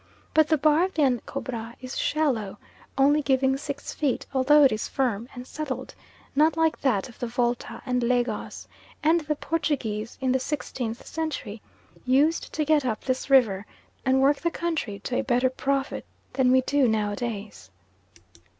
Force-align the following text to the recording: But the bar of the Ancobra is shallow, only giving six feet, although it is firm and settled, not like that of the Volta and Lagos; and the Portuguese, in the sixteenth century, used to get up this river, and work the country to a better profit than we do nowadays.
But 0.33 0.47
the 0.47 0.57
bar 0.57 0.83
of 0.85 0.95
the 0.95 1.03
Ancobra 1.03 1.75
is 1.79 1.95
shallow, 1.95 2.57
only 2.97 3.21
giving 3.21 3.55
six 3.55 3.93
feet, 3.93 4.25
although 4.33 4.63
it 4.63 4.71
is 4.71 4.87
firm 4.87 5.29
and 5.35 5.45
settled, 5.45 5.93
not 6.35 6.57
like 6.57 6.81
that 6.81 7.07
of 7.07 7.19
the 7.19 7.27
Volta 7.27 7.83
and 7.85 8.01
Lagos; 8.01 8.67
and 9.03 9.21
the 9.21 9.35
Portuguese, 9.35 10.17
in 10.19 10.31
the 10.31 10.39
sixteenth 10.39 11.05
century, 11.05 11.61
used 12.03 12.51
to 12.51 12.65
get 12.65 12.83
up 12.83 13.03
this 13.03 13.29
river, 13.29 13.67
and 14.03 14.21
work 14.23 14.37
the 14.39 14.49
country 14.49 14.97
to 15.01 15.19
a 15.19 15.21
better 15.23 15.51
profit 15.51 16.03
than 16.33 16.51
we 16.51 16.61
do 16.61 16.87
nowadays. 16.87 17.69